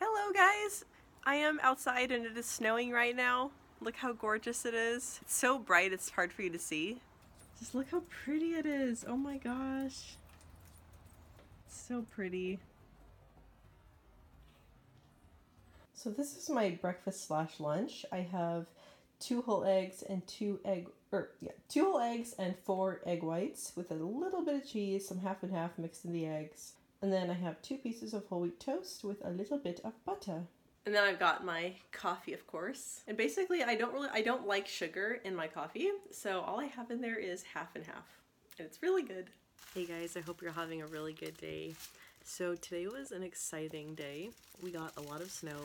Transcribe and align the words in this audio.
Hello 0.00 0.32
guys! 0.32 0.84
I 1.24 1.34
am 1.36 1.60
outside 1.62 2.10
and 2.10 2.24
it 2.24 2.38
is 2.38 2.46
snowing 2.46 2.90
right 2.90 3.14
now. 3.14 3.50
Look 3.80 3.96
how 3.96 4.12
gorgeous 4.12 4.64
it 4.64 4.72
is. 4.72 5.18
It's 5.22 5.34
so 5.34 5.58
bright 5.58 5.92
it's 5.92 6.10
hard 6.10 6.32
for 6.32 6.42
you 6.42 6.50
to 6.50 6.58
see. 6.58 7.00
Just 7.58 7.74
look 7.74 7.90
how 7.90 8.02
pretty 8.24 8.54
it 8.54 8.66
is. 8.66 9.04
Oh 9.06 9.16
my 9.16 9.36
gosh. 9.36 10.16
It's 11.66 11.80
so 11.86 12.06
pretty. 12.14 12.58
So 15.92 16.10
this 16.10 16.36
is 16.36 16.48
my 16.48 16.70
breakfast 16.70 17.26
slash 17.26 17.60
lunch. 17.60 18.06
I 18.10 18.20
have 18.20 18.66
two 19.20 19.42
whole 19.42 19.64
eggs 19.64 20.02
and 20.02 20.26
two 20.26 20.60
egg 20.64 20.88
or 21.12 21.30
yeah, 21.40 21.52
two 21.68 21.84
whole 21.84 22.00
eggs 22.00 22.34
and 22.38 22.54
four 22.64 23.00
egg 23.04 23.22
whites 23.22 23.72
with 23.76 23.90
a 23.90 23.94
little 23.94 24.42
bit 24.42 24.54
of 24.54 24.66
cheese, 24.66 25.06
some 25.06 25.18
half 25.18 25.42
and 25.42 25.52
half 25.52 25.78
mixed 25.78 26.04
in 26.04 26.12
the 26.12 26.26
eggs. 26.26 26.72
And 27.04 27.12
then 27.12 27.28
I 27.28 27.34
have 27.34 27.60
two 27.60 27.76
pieces 27.76 28.14
of 28.14 28.24
whole 28.24 28.40
wheat 28.40 28.58
toast 28.58 29.04
with 29.04 29.22
a 29.26 29.28
little 29.28 29.58
bit 29.58 29.78
of 29.84 29.92
butter. 30.06 30.40
And 30.86 30.94
then 30.94 31.04
I've 31.04 31.18
got 31.18 31.44
my 31.44 31.74
coffee, 31.92 32.32
of 32.32 32.46
course. 32.46 33.02
And 33.06 33.14
basically, 33.14 33.62
I 33.62 33.74
don't 33.74 33.92
really, 33.92 34.08
I 34.10 34.22
don't 34.22 34.46
like 34.46 34.66
sugar 34.66 35.20
in 35.22 35.36
my 35.36 35.46
coffee, 35.46 35.90
so 36.10 36.40
all 36.40 36.58
I 36.58 36.64
have 36.64 36.90
in 36.90 37.02
there 37.02 37.18
is 37.18 37.42
half 37.42 37.76
and 37.76 37.84
half, 37.84 38.06
and 38.58 38.66
it's 38.66 38.82
really 38.82 39.02
good. 39.02 39.26
Hey 39.74 39.84
guys, 39.84 40.16
I 40.16 40.20
hope 40.20 40.40
you're 40.40 40.50
having 40.50 40.80
a 40.80 40.86
really 40.86 41.12
good 41.12 41.36
day. 41.36 41.74
So 42.24 42.54
today 42.54 42.86
was 42.86 43.12
an 43.12 43.22
exciting 43.22 43.94
day. 43.94 44.30
We 44.62 44.70
got 44.70 44.96
a 44.96 45.02
lot 45.02 45.20
of 45.20 45.30
snow, 45.30 45.60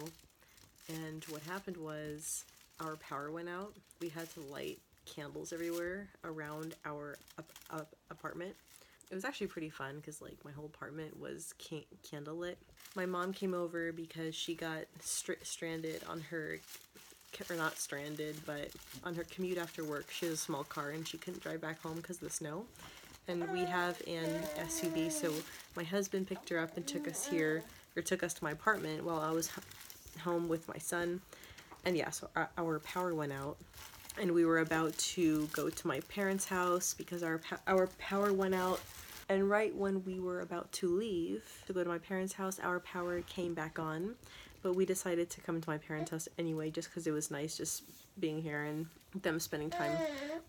and 0.90 1.24
what 1.30 1.42
happened 1.44 1.78
was 1.78 2.44
our 2.82 2.98
power 2.98 3.32
went 3.32 3.48
out. 3.48 3.74
We 4.02 4.10
had 4.10 4.30
to 4.34 4.42
light 4.42 4.80
candles 5.06 5.54
everywhere 5.54 6.10
around 6.26 6.76
our 6.86 7.16
up, 7.38 7.50
up 7.72 7.96
apartment 8.12 8.58
it 9.10 9.16
was 9.16 9.26
actually 9.26 9.48
pretty 9.48 9.70
fun 9.70 9.96
because 9.98 10.22
like 10.22 10.38
my 10.46 10.52
whole 10.52 10.66
apartment 10.66 11.20
was 11.20 11.54
can- 11.58 11.84
candlelit. 12.10 12.56
My 12.96 13.06
mom 13.06 13.34
came 13.34 13.54
over 13.54 13.92
because 13.92 14.36
she 14.36 14.56
got 14.56 14.86
str- 15.00 15.34
stranded 15.44 16.04
on 16.08 16.22
her 16.22 16.60
or 17.50 17.56
not 17.56 17.78
stranded, 17.78 18.36
but 18.46 18.70
on 19.04 19.16
her 19.16 19.24
commute 19.24 19.58
after 19.58 19.84
work. 19.84 20.10
She 20.12 20.26
has 20.26 20.34
a 20.34 20.38
small 20.38 20.64
car 20.64 20.90
and 20.90 21.08
she 21.08 21.18
couldn't 21.18 21.42
drive 21.42 21.62
back 21.62 21.82
home 21.82 21.96
because 21.96 22.18
of 22.18 22.24
the 22.24 22.30
snow. 22.30 22.66
And 23.28 23.48
we 23.52 23.60
have 23.60 24.02
an 24.08 24.42
SUV, 24.58 25.12
so 25.12 25.32
my 25.76 25.84
husband 25.84 26.28
picked 26.28 26.50
her 26.50 26.60
up 26.60 26.76
and 26.76 26.86
took 26.88 27.08
us 27.08 27.28
here, 27.28 27.64
or 27.96 28.02
took 28.02 28.24
us 28.24 28.34
to 28.34 28.44
my 28.44 28.52
apartment 28.52 29.04
while 29.04 29.20
I 29.20 29.32
was 29.32 29.52
home 30.24 30.50
with 30.50 30.68
my 30.68 30.80
son. 30.80 31.22
And 31.86 31.96
yeah, 31.96 32.10
so 32.10 32.30
our, 32.36 32.50
our 32.58 32.80
power 32.80 33.14
went 33.14 33.32
out 33.32 33.58
and 34.20 34.32
we 34.34 34.46
were 34.46 34.60
about 34.60 34.98
to 34.98 35.48
go 35.48 35.70
to 35.70 35.88
my 35.88 36.00
parents' 36.02 36.46
house 36.46 36.94
because 36.94 37.24
our 37.24 37.42
our 37.68 37.88
power 37.98 38.34
went 38.34 38.56
out 38.56 38.80
and 39.30 39.48
right 39.48 39.74
when 39.76 40.04
we 40.04 40.20
were 40.20 40.42
about 40.42 40.72
to 40.74 40.88
leave 40.88 41.44
to 41.68 41.74
go 41.74 41.84
to 41.84 41.90
my 41.90 42.00
parents' 42.00 42.34
house, 42.34 42.60
our 42.60 42.80
power 42.80 43.22
came 43.22 43.54
back 43.54 43.78
on. 43.78 44.16
But 44.62 44.74
we 44.74 44.86
decided 44.86 45.30
to 45.30 45.42
come 45.42 45.62
to 45.62 45.70
my 45.70 45.78
parents' 45.78 46.12
house 46.12 46.28
anyway, 46.38 46.70
just 46.70 46.90
because 46.90 47.08
it 47.08 47.12
was 47.12 47.32
nice 47.32 47.56
just 47.56 47.84
being 48.20 48.42
here 48.42 48.64
and 48.64 48.88
them 49.22 49.40
spending 49.40 49.70
time 49.70 49.98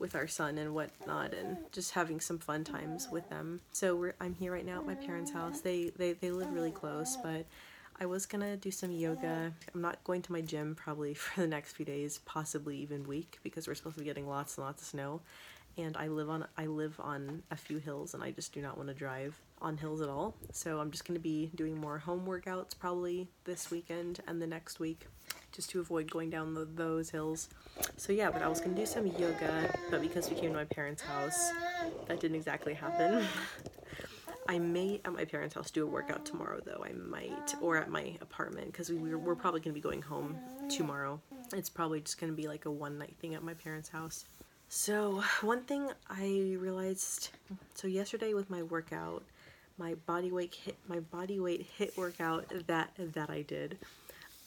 with 0.00 0.16
our 0.16 0.26
son 0.26 0.58
and 0.58 0.74
whatnot, 0.74 1.32
and 1.32 1.58
just 1.70 1.92
having 1.92 2.20
some 2.20 2.38
fun 2.38 2.64
times 2.64 3.08
with 3.12 3.28
them. 3.28 3.60
So 3.70 4.12
I'm 4.20 4.34
here 4.34 4.52
right 4.52 4.66
now 4.66 4.80
at 4.80 4.86
my 4.86 4.96
parents' 4.96 5.30
house. 5.30 5.60
They 5.60 5.92
they 5.96 6.14
they 6.14 6.32
live 6.32 6.52
really 6.52 6.72
close, 6.72 7.16
but 7.22 7.46
I 8.00 8.06
was 8.06 8.26
gonna 8.26 8.56
do 8.56 8.70
some 8.70 8.90
yoga. 8.90 9.52
I'm 9.74 9.82
not 9.82 10.02
going 10.04 10.22
to 10.22 10.32
my 10.32 10.40
gym 10.40 10.74
probably 10.74 11.14
for 11.14 11.40
the 11.40 11.46
next 11.46 11.72
few 11.72 11.84
days, 11.84 12.20
possibly 12.24 12.76
even 12.78 13.06
week, 13.06 13.38
because 13.42 13.68
we're 13.68 13.74
supposed 13.74 13.96
to 13.96 14.00
be 14.00 14.06
getting 14.06 14.28
lots 14.28 14.56
and 14.56 14.66
lots 14.66 14.82
of 14.82 14.88
snow 14.88 15.20
and 15.76 15.96
I 15.96 16.08
live 16.08 16.28
on 16.28 16.46
I 16.56 16.66
live 16.66 16.98
on 17.00 17.42
a 17.50 17.56
few 17.56 17.78
hills 17.78 18.14
and 18.14 18.22
I 18.22 18.30
just 18.30 18.52
do 18.52 18.60
not 18.60 18.76
want 18.76 18.88
to 18.88 18.94
drive 18.94 19.38
on 19.60 19.76
hills 19.76 20.00
at 20.00 20.08
all. 20.08 20.34
So 20.52 20.80
I'm 20.80 20.90
just 20.90 21.04
to 21.18 21.22
be 21.22 21.50
doing 21.54 21.78
more 21.78 21.98
home 21.98 22.26
workouts 22.26 22.78
probably 22.78 23.28
this 23.44 23.70
weekend 23.70 24.20
and 24.26 24.40
the 24.40 24.46
next 24.46 24.80
week 24.80 25.06
just 25.52 25.70
to 25.70 25.80
avoid 25.80 26.10
going 26.10 26.30
down 26.30 26.54
the, 26.54 26.64
those 26.64 27.10
hills. 27.10 27.48
So 27.96 28.12
yeah, 28.12 28.30
but 28.30 28.42
I 28.42 28.48
was 28.48 28.60
to 28.74 28.80
do 28.80 28.86
some 28.86 29.06
yoga, 29.06 29.74
but 29.90 30.00
because 30.00 30.30
we 30.30 30.36
came 30.36 30.50
to 30.50 30.56
my 30.56 30.64
parents' 30.64 31.02
house, 31.02 31.50
that 32.06 32.20
didn't 32.20 32.36
exactly 32.36 32.74
happen. 32.74 33.24
I 34.50 34.58
may 34.58 35.00
at 35.04 35.12
my 35.12 35.24
parents' 35.24 35.54
house 35.54 35.70
do 35.70 35.84
a 35.84 35.86
workout 35.86 36.26
tomorrow 36.26 36.60
though. 36.64 36.84
I 36.84 36.90
might 36.92 37.54
or 37.60 37.76
at 37.76 37.88
my 37.88 38.16
apartment 38.20 38.66
because 38.66 38.90
we, 38.90 39.14
we're 39.14 39.36
probably 39.36 39.60
going 39.60 39.72
to 39.72 39.78
be 39.78 39.80
going 39.80 40.02
home 40.02 40.36
tomorrow. 40.68 41.20
It's 41.54 41.70
probably 41.70 42.00
just 42.00 42.20
going 42.20 42.32
to 42.32 42.36
be 42.36 42.48
like 42.48 42.64
a 42.64 42.70
one 42.70 42.98
night 42.98 43.14
thing 43.20 43.36
at 43.36 43.44
my 43.44 43.54
parents' 43.54 43.90
house. 43.90 44.24
So, 44.68 45.22
one 45.42 45.62
thing 45.62 45.90
I 46.08 46.56
realized 46.58 47.28
so 47.74 47.86
yesterday 47.86 48.34
with 48.34 48.50
my 48.50 48.64
workout, 48.64 49.22
my 49.78 49.94
body 49.94 50.32
weight 50.32 50.56
hit 50.64 50.76
my 50.88 50.98
body 50.98 51.38
weight 51.38 51.64
hit 51.78 51.96
workout 51.96 52.52
that 52.66 52.90
that 52.98 53.30
I 53.30 53.42
did. 53.42 53.78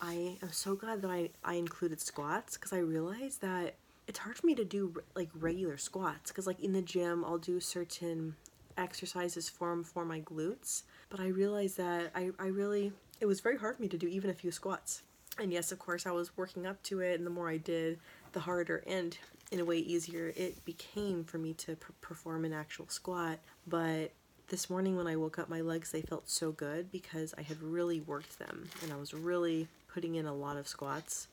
I 0.01 0.37
am 0.41 0.51
so 0.51 0.75
glad 0.75 1.01
that 1.03 1.11
I 1.11 1.29
I 1.45 1.53
included 1.53 2.01
squats 2.01 2.57
cuz 2.57 2.73
I 2.73 2.79
realized 2.79 3.39
that 3.39 3.75
it's 4.05 4.19
hard 4.19 4.35
for 4.35 4.47
me 4.47 4.55
to 4.55 4.65
do 4.65 5.01
like 5.15 5.29
regular 5.33 5.77
squats 5.77 6.29
cuz 6.33 6.45
like 6.45 6.59
in 6.59 6.73
the 6.73 6.81
gym 6.81 7.23
I'll 7.23 7.37
do 7.37 7.61
certain 7.61 8.35
exercises 8.77 9.49
form 9.49 9.83
for 9.83 10.05
my 10.05 10.21
glutes, 10.21 10.83
but 11.09 11.19
I 11.19 11.27
realized 11.27 11.77
that 11.77 12.11
I 12.15 12.31
I 12.39 12.47
really 12.47 12.91
it 13.19 13.25
was 13.25 13.41
very 13.41 13.57
hard 13.57 13.75
for 13.75 13.81
me 13.81 13.87
to 13.89 13.97
do 13.97 14.07
even 14.07 14.29
a 14.29 14.33
few 14.33 14.51
squats. 14.51 15.03
And 15.39 15.51
yes, 15.51 15.71
of 15.71 15.79
course, 15.79 16.05
I 16.05 16.11
was 16.11 16.37
working 16.37 16.67
up 16.67 16.81
to 16.83 16.99
it 16.99 17.17
and 17.17 17.25
the 17.25 17.31
more 17.31 17.49
I 17.49 17.57
did, 17.57 17.99
the 18.33 18.41
harder 18.41 18.83
and 18.85 19.17
in 19.51 19.59
a 19.59 19.65
way 19.65 19.77
easier 19.77 20.33
it 20.35 20.63
became 20.65 21.23
for 21.23 21.37
me 21.37 21.53
to 21.53 21.75
perform 22.01 22.45
an 22.45 22.53
actual 22.53 22.87
squat. 22.87 23.39
But 23.67 24.11
this 24.47 24.69
morning 24.69 24.95
when 24.95 25.07
I 25.07 25.15
woke 25.15 25.39
up, 25.39 25.49
my 25.49 25.61
legs 25.61 25.91
they 25.91 26.01
felt 26.01 26.29
so 26.29 26.51
good 26.51 26.91
because 26.91 27.33
I 27.37 27.41
had 27.41 27.61
really 27.61 28.01
worked 28.01 28.39
them 28.39 28.69
and 28.81 28.91
I 28.91 28.97
was 28.97 29.13
really 29.13 29.67
putting 29.93 30.15
in 30.15 30.25
a 30.25 30.33
lot 30.33 30.57
of 30.57 30.67
squats, 30.67 31.27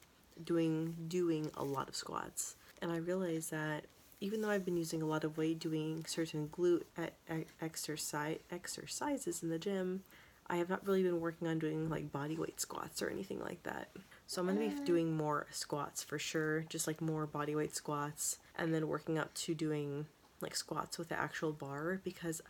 doing 0.44 0.94
doing 1.08 1.50
a 1.56 1.64
lot 1.64 1.88
of 1.88 1.96
squats. 1.96 2.56
And 2.82 2.92
I 2.92 2.96
realized 2.96 3.50
that 3.50 3.84
even 4.20 4.42
though 4.42 4.50
I've 4.50 4.64
been 4.64 4.76
using 4.76 5.02
a 5.02 5.06
lot 5.06 5.24
of 5.24 5.38
weight 5.38 5.58
doing 5.58 6.04
certain 6.06 6.48
glute 6.48 6.82
exercise 7.60 8.38
exercises 8.50 9.42
in 9.42 9.48
the 9.48 9.58
gym, 9.58 10.02
I 10.46 10.56
have 10.56 10.68
not 10.68 10.86
really 10.86 11.02
been 11.02 11.20
working 11.20 11.48
on 11.48 11.58
doing 11.58 11.88
like 11.88 12.12
body 12.12 12.36
weight 12.36 12.60
squats 12.60 13.00
or 13.00 13.08
anything 13.08 13.40
like 13.40 13.62
that. 13.62 13.88
So 14.26 14.40
I'm 14.40 14.46
going 14.46 14.58
to 14.70 14.76
be 14.76 14.82
uh. 14.82 14.84
doing 14.84 15.16
more 15.16 15.46
squats 15.50 16.02
for 16.02 16.18
sure, 16.18 16.64
just 16.68 16.86
like 16.86 17.00
more 17.00 17.26
body 17.26 17.54
weight 17.54 17.74
squats, 17.74 18.38
and 18.56 18.74
then 18.74 18.88
working 18.88 19.18
up 19.18 19.32
to 19.34 19.54
doing 19.54 20.06
like 20.40 20.54
squats 20.54 20.98
with 20.98 21.08
the 21.08 21.18
actual 21.18 21.52
bar 21.52 22.00
because 22.04 22.42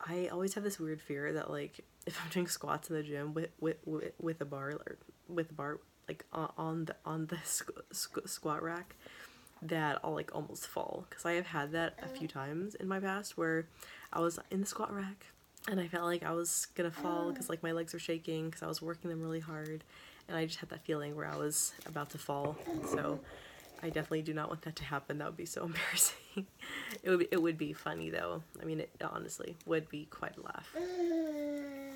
I 0.00 0.28
always 0.28 0.54
have 0.54 0.64
this 0.64 0.78
weird 0.78 1.00
fear 1.00 1.32
that 1.32 1.50
like 1.50 1.84
if 2.06 2.20
I'm 2.22 2.30
doing 2.30 2.46
squats 2.46 2.88
in 2.88 2.96
the 2.96 3.02
gym 3.02 3.34
with 3.34 3.50
with 3.60 3.76
with, 3.84 4.12
with 4.20 4.40
a 4.40 4.44
bar 4.44 4.70
or 4.70 4.96
with 5.28 5.50
a 5.50 5.54
bar 5.54 5.80
like 6.06 6.24
on 6.32 6.86
the 6.86 6.96
on 7.04 7.26
the 7.26 7.36
squ- 7.36 7.82
squ- 7.92 8.28
squat 8.28 8.62
rack 8.62 8.96
that 9.62 9.98
I'll 10.04 10.14
like 10.14 10.34
almost 10.34 10.66
fall 10.66 11.06
because 11.08 11.24
I 11.24 11.32
have 11.32 11.46
had 11.46 11.72
that 11.72 11.94
a 12.02 12.06
mm. 12.06 12.18
few 12.18 12.28
times 12.28 12.74
in 12.74 12.88
my 12.88 13.00
past 13.00 13.36
where 13.36 13.66
I 14.12 14.20
was 14.20 14.38
in 14.50 14.60
the 14.60 14.66
squat 14.66 14.94
rack 14.94 15.26
and 15.68 15.80
I 15.80 15.88
felt 15.88 16.04
like 16.04 16.22
I 16.22 16.32
was 16.32 16.66
gonna 16.74 16.90
fall 16.90 17.26
mm. 17.26 17.34
because 17.34 17.48
like 17.48 17.62
my 17.62 17.72
legs 17.72 17.92
were 17.92 17.98
shaking 17.98 18.46
because 18.46 18.62
I 18.62 18.66
was 18.66 18.80
working 18.80 19.10
them 19.10 19.20
really 19.20 19.40
hard 19.40 19.84
and 20.28 20.36
I 20.36 20.46
just 20.46 20.58
had 20.58 20.68
that 20.70 20.84
feeling 20.84 21.16
where 21.16 21.26
I 21.26 21.36
was 21.36 21.72
about 21.86 22.10
to 22.10 22.18
fall. 22.18 22.56
So 22.92 23.18
I 23.82 23.86
definitely 23.86 24.22
do 24.22 24.34
not 24.34 24.48
want 24.48 24.62
that 24.62 24.76
to 24.76 24.84
happen. 24.84 25.18
That 25.18 25.28
would 25.28 25.36
be 25.36 25.46
so 25.46 25.64
embarrassing. 25.66 26.46
it 27.02 27.10
would 27.10 27.18
be, 27.20 27.28
it 27.30 27.42
would 27.42 27.58
be 27.58 27.72
funny 27.72 28.10
though. 28.10 28.42
I 28.60 28.64
mean, 28.64 28.80
it 28.80 28.90
honestly 29.02 29.56
would 29.66 29.88
be 29.88 30.06
quite 30.10 30.36
a 30.36 30.42
laugh. 30.42 30.68
Mm. 30.78 31.88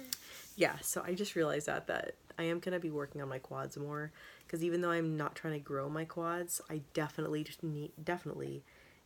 Yeah, 0.57 0.77
so 0.83 1.03
I 1.07 1.15
just 1.15 1.35
realized 1.35 1.67
that 1.67 1.87
that 1.87 2.15
I 2.43 2.47
am 2.47 2.59
gonna 2.59 2.81
be 2.81 2.91
working 2.91 3.23
on 3.23 3.29
my 3.29 3.39
quads 3.39 3.77
more 3.77 4.13
because 4.47 4.65
even 4.65 4.81
though 4.81 4.91
I'm 4.91 5.17
not 5.17 5.35
trying 5.37 5.55
to 5.55 5.61
grow 5.61 5.89
my 5.89 6.05
quads, 6.05 6.61
I 6.69 6.83
definitely 6.93 7.47
need 7.63 7.93
definitely 8.03 8.65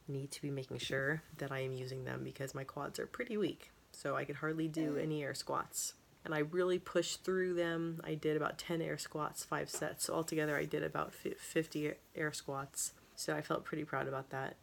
need 0.09 0.31
to 0.31 0.43
be 0.43 0.51
making 0.51 0.79
sure 0.79 1.23
that 1.39 1.53
I 1.53 1.61
am 1.61 1.73
using 1.73 2.05
them 2.05 2.23
because 2.25 2.55
my 2.55 2.65
quads 2.65 2.99
are 2.99 3.07
pretty 3.07 3.37
weak. 3.37 3.71
So 3.93 4.17
I 4.17 4.25
could 4.25 4.37
hardly 4.37 4.69
do 4.69 4.95
mm. 4.95 5.03
any 5.03 5.23
air 5.23 5.35
squats 5.35 5.95
and 6.27 6.35
I 6.35 6.41
really 6.41 6.81
pushed 6.81 7.23
through 7.25 7.55
them. 7.55 8.01
I 8.03 8.15
did 8.15 8.37
about 8.37 8.59
10 8.59 8.83
air 8.83 8.99
squats, 8.99 9.44
five 9.44 9.71
sets. 9.71 10.06
So 10.06 10.15
altogether, 10.15 10.56
I 10.56 10.65
did 10.65 10.82
about 10.82 11.15
50 11.15 11.93
air 12.17 12.32
squats. 12.32 12.93
So 13.15 13.35
I 13.35 13.43
felt 13.43 13.65
pretty 13.65 13.85
proud 13.85 14.09
about 14.09 14.31
that. 14.31 14.56